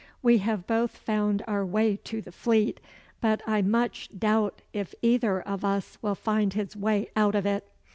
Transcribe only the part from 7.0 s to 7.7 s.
out of it.